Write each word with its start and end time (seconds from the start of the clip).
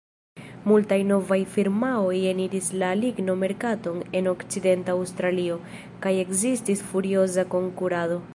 Multaj 0.69 0.97
novaj 1.09 1.37
firmaoj 1.57 2.15
eniris 2.31 2.69
la 2.83 2.89
ligno-merkaton 3.01 4.01
en 4.21 4.31
Okcidenta 4.33 4.97
Aŭstralio, 5.01 5.61
kaj 6.07 6.15
ekzistis 6.25 6.87
furioza 6.95 7.47
konkurado. 7.57 8.23